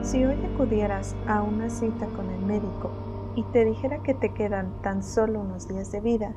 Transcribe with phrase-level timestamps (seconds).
[0.00, 2.90] Si hoy acudieras a una cita con el médico
[3.36, 6.32] y te dijera que te quedan tan solo unos días de vida,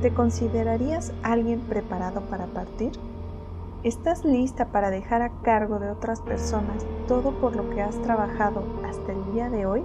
[0.00, 2.92] ¿te considerarías alguien preparado para partir?
[3.84, 8.64] ¿Estás lista para dejar a cargo de otras personas todo por lo que has trabajado
[8.84, 9.84] hasta el día de hoy?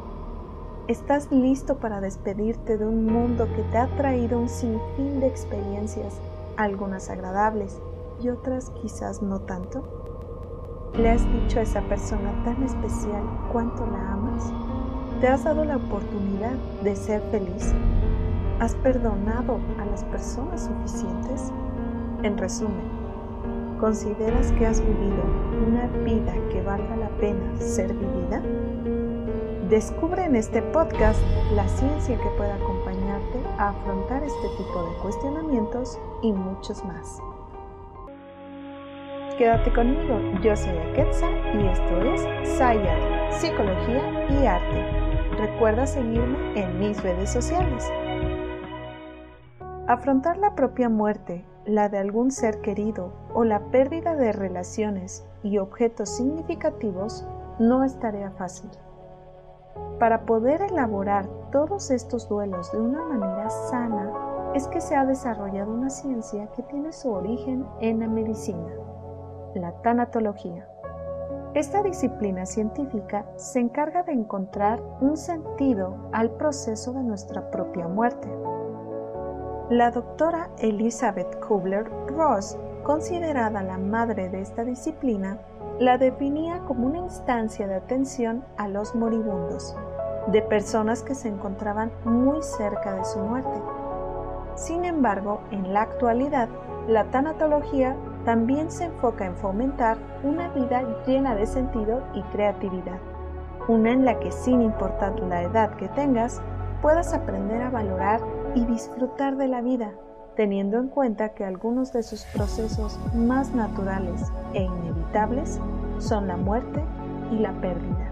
[0.88, 6.20] ¿Estás listo para despedirte de un mundo que te ha traído un sinfín de experiencias,
[6.57, 7.79] algunas agradables
[8.21, 10.02] y otras quizás no tanto?
[10.98, 14.54] ¿Le has dicho a esa persona tan especial cuánto la amas?
[15.20, 16.54] ¿Te has dado la oportunidad
[16.84, 17.74] de ser feliz?
[18.60, 21.51] ¿Has perdonado a las personas suficientes?
[22.21, 22.86] En resumen,
[23.79, 25.24] ¿consideras que has vivido
[25.68, 28.43] una vida que valga la pena ser vivida?
[29.71, 31.20] Descubre en este podcast
[31.56, 37.20] la ciencia que puede acompañarte a afrontar este tipo de cuestionamientos y muchos más.
[39.38, 42.22] Quédate conmigo, yo soy Aketsa y esto es
[42.55, 44.86] Sayar, Psicología y Arte.
[45.39, 47.92] Recuerda seguirme en mis redes sociales.
[49.88, 55.58] Afrontar la propia muerte, la de algún ser querido o la pérdida de relaciones y
[55.58, 57.26] objetos significativos
[57.58, 58.70] no es tarea fácil.
[60.00, 64.11] Para poder elaborar todos estos duelos de una manera sana,
[64.54, 68.70] es que se ha desarrollado una ciencia que tiene su origen en la medicina,
[69.56, 70.68] la tanatología.
[71.54, 78.28] Esta disciplina científica se encarga de encontrar un sentido al proceso de nuestra propia muerte.
[79.70, 85.38] La doctora Elizabeth Kubler-Ross, considerada la madre de esta disciplina,
[85.80, 89.76] la definía como una instancia de atención a los moribundos,
[90.28, 93.62] de personas que se encontraban muy cerca de su muerte.
[94.56, 96.50] Sin embargo, en la actualidad,
[96.88, 97.95] la tanatología
[98.26, 103.00] también se enfoca en fomentar una vida llena de sentido y creatividad,
[103.68, 106.42] una en la que sin importar la edad que tengas,
[106.82, 108.22] puedas aprender a valorar
[108.56, 109.92] y disfrutar de la vida,
[110.36, 115.60] teniendo en cuenta que algunos de sus procesos más naturales e inevitables
[116.00, 116.83] son la muerte
[117.32, 118.10] y la pérdida.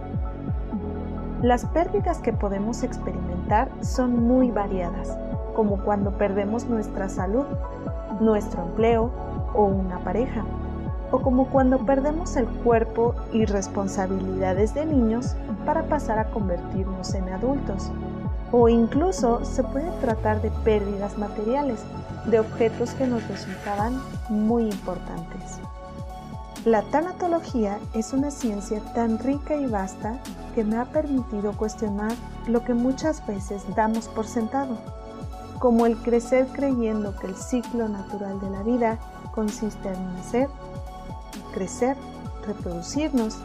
[1.42, 5.18] Las pérdidas que podemos experimentar son muy variadas,
[5.56, 7.46] como cuando perdemos nuestra salud,
[8.20, 9.10] nuestro empleo
[9.54, 10.46] o una pareja,
[11.12, 15.36] o como cuando perdemos el cuerpo y responsabilidades de niños
[15.66, 17.92] para pasar a convertirnos en adultos.
[18.52, 21.82] O incluso se puede tratar de pérdidas materiales,
[22.26, 25.60] de objetos que nos resultaban muy importantes.
[26.66, 30.20] La tanatología es una ciencia tan rica y vasta
[30.54, 32.12] que me ha permitido cuestionar
[32.48, 34.78] lo que muchas veces damos por sentado,
[35.58, 39.00] como el crecer creyendo que el ciclo natural de la vida
[39.32, 40.50] consiste en nacer,
[41.54, 41.96] crecer,
[42.46, 43.38] reproducirnos,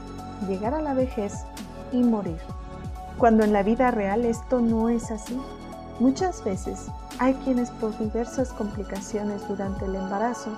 [0.49, 1.45] llegar a la vejez
[1.93, 2.39] y morir.
[3.19, 5.41] Cuando en la vida real esto no es así.
[5.99, 6.89] Muchas veces
[7.19, 10.51] hay quienes por diversas complicaciones durante el embarazo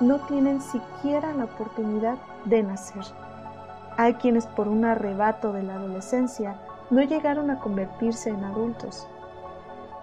[0.00, 3.04] no tienen siquiera la oportunidad de nacer.
[3.96, 6.56] Hay quienes por un arrebato de la adolescencia
[6.90, 9.06] no llegaron a convertirse en adultos.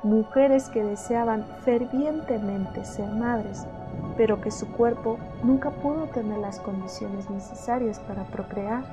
[0.04, 3.66] Mujeres que deseaban fervientemente ser madres,
[4.16, 8.84] pero que su cuerpo nunca pudo tener las condiciones necesarias para procrear.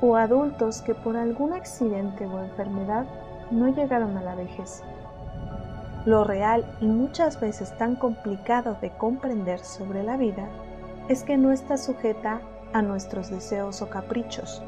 [0.00, 3.04] O adultos que por algún accidente o enfermedad
[3.50, 4.84] no llegaron a la vejez.
[6.04, 10.48] Lo real y muchas veces tan complicado de comprender sobre la vida
[11.08, 12.40] es que no está sujeta
[12.72, 14.62] a nuestros deseos o caprichos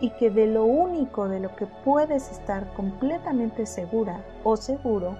[0.00, 5.16] y que de lo único de lo que puedes estar completamente segura o seguro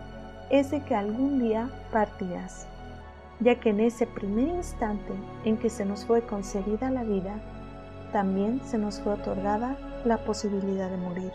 [0.50, 2.66] es de que algún día partirás,
[3.40, 5.12] ya que en ese primer instante
[5.44, 7.34] en que se nos fue concedida la vida,
[8.12, 11.32] también se nos fue otorgada la posibilidad de morir.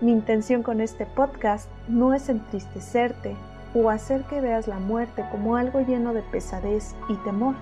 [0.00, 3.36] Mi intención con este podcast no es entristecerte
[3.74, 7.54] o hacer que veas la muerte como algo lleno de pesadez y temor.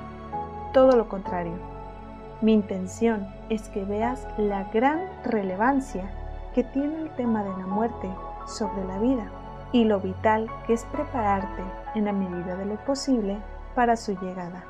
[0.72, 1.75] Todo lo contrario.
[2.41, 6.10] Mi intención es que veas la gran relevancia
[6.54, 8.09] que tiene el tema de la muerte
[8.47, 9.30] sobre la vida
[9.72, 11.62] y lo vital que es prepararte
[11.94, 13.38] en la medida de lo posible
[13.74, 14.65] para su llegada.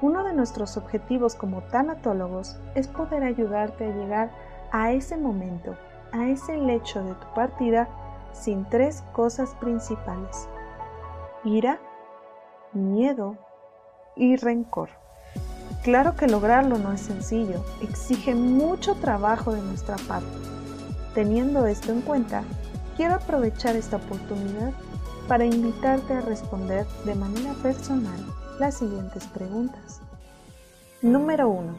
[0.00, 4.30] Uno de nuestros objetivos como tanatólogos es poder ayudarte a llegar
[4.72, 5.76] a ese momento
[6.12, 7.88] a ese lecho de tu partida
[8.32, 10.48] sin tres cosas principales,
[11.44, 11.80] ira,
[12.72, 13.36] miedo
[14.14, 15.01] y rencor.
[15.82, 20.26] Claro que lograrlo no es sencillo, exige mucho trabajo de nuestra parte.
[21.12, 22.44] Teniendo esto en cuenta,
[22.96, 24.72] quiero aprovechar esta oportunidad
[25.26, 28.20] para invitarte a responder de manera personal
[28.60, 30.00] las siguientes preguntas.
[31.00, 31.74] Número 1.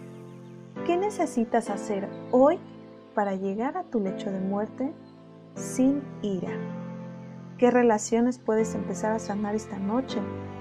[0.86, 2.60] ¿Qué necesitas hacer hoy
[3.16, 4.92] para llegar a tu lecho de muerte
[5.56, 6.83] sin ira?
[7.58, 10.18] ¿Qué relaciones puedes empezar a sanar esta noche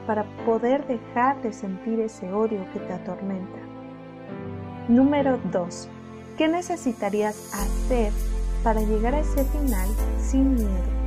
[0.07, 3.59] para poder dejar de sentir ese odio que te atormenta?
[4.89, 5.89] Número 2.
[6.37, 8.13] ¿Qué necesitarías hacer
[8.63, 11.03] para llegar a ese final sin miedo?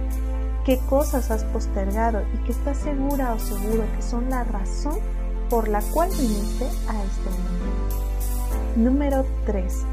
[0.66, 4.98] ¿Qué cosas has postergado y que estás segura o seguro que son la razón
[5.52, 7.66] por la cual viniste a este mundo?
[8.76, 9.86] Número 3.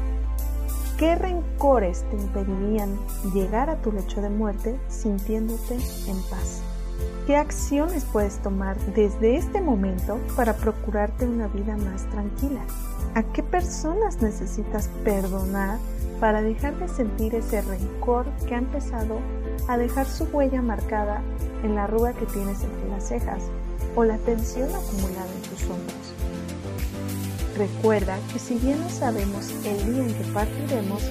[0.97, 2.99] ¿Qué rencores te impedirían
[3.33, 6.61] llegar a tu lecho de muerte sintiéndote en paz?
[7.25, 12.61] ¿Qué acciones puedes tomar desde este momento para procurarte una vida más tranquila?
[13.15, 15.79] ¿A qué personas necesitas perdonar
[16.19, 19.17] para dejar de sentir ese rencor que ha empezado
[19.67, 21.21] a dejar su huella marcada
[21.63, 23.41] en la arruga que tienes entre las cejas
[23.95, 26.22] o la tensión acumulada en tus hombros?
[27.57, 31.03] Recuerda que si bien no sabemos el día en que partiremos,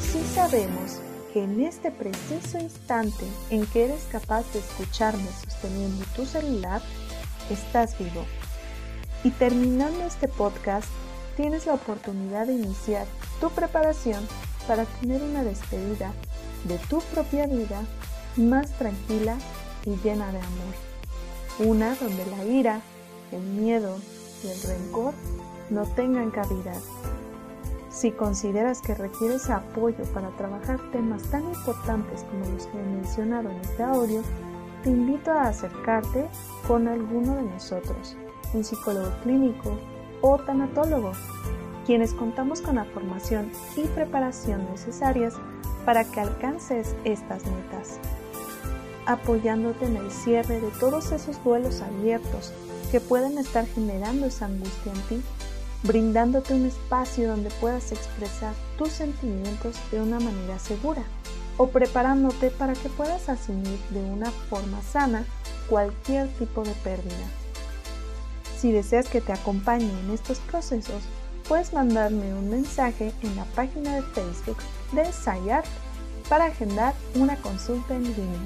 [0.00, 1.00] sí sabemos
[1.32, 6.80] que en este preciso instante en que eres capaz de escucharme sosteniendo tu celular,
[7.50, 8.24] estás vivo.
[9.24, 10.86] Y terminando este podcast,
[11.36, 13.06] tienes la oportunidad de iniciar
[13.40, 14.24] tu preparación
[14.68, 16.12] para tener una despedida
[16.62, 17.82] de tu propia vida
[18.36, 19.36] más tranquila
[19.84, 20.74] y llena de amor.
[21.58, 22.80] Una donde la ira,
[23.32, 23.98] el miedo
[24.44, 25.14] y el rencor
[25.70, 26.74] no tengan cabida.
[27.90, 33.50] Si consideras que requieres apoyo para trabajar temas tan importantes como los que he mencionado
[33.50, 34.22] en este audio,
[34.82, 36.28] te invito a acercarte
[36.66, 38.16] con alguno de nosotros,
[38.54, 39.76] un psicólogo clínico
[40.20, 41.12] o tanatólogo,
[41.86, 45.34] quienes contamos con la formación y preparación necesarias
[45.84, 47.98] para que alcances estas metas,
[49.06, 52.52] apoyándote en el cierre de todos esos duelos abiertos
[52.92, 55.22] que pueden estar generando esa angustia en ti
[55.82, 61.02] brindándote un espacio donde puedas expresar tus sentimientos de una manera segura
[61.56, 65.24] o preparándote para que puedas asumir de una forma sana
[65.68, 67.26] cualquier tipo de pérdida.
[68.58, 71.02] Si deseas que te acompañe en estos procesos,
[71.48, 74.58] puedes mandarme un mensaje en la página de Facebook
[74.92, 75.66] de SciArt
[76.28, 78.40] para agendar una consulta en línea.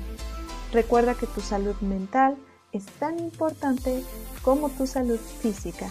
[0.72, 2.36] Recuerda que tu salud mental
[2.72, 4.02] es tan importante
[4.42, 5.90] como tu salud física.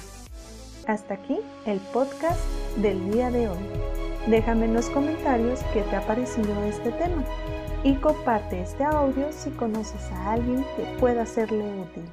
[0.87, 2.41] Hasta aquí el podcast
[2.77, 3.59] del día de hoy.
[4.27, 7.23] Déjame en los comentarios qué te ha parecido este tema
[7.83, 12.05] y comparte este audio si conoces a alguien que pueda serle útil.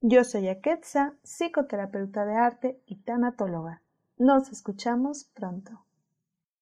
[0.00, 3.82] Yo soy Aketza, psicoterapeuta de arte y tanatóloga.
[4.18, 5.84] Nos escuchamos pronto.